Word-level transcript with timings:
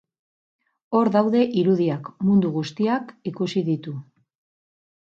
Hor 0.99 1.11
daude 1.17 1.43
irudiak, 1.63 2.09
mundu 2.31 2.53
guztiak 2.57 3.17
ikusi 3.35 3.65
ditu. 3.71 3.97